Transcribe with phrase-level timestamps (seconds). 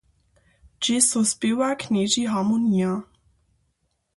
[0.75, 2.91] Hdźež so spěwa knježi harmonija.